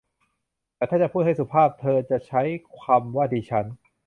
[0.75, 2.41] แต่ถ้าจะพูดให้สุภาพ เธอจะใช้
[2.83, 3.65] คำว่าดิฉัน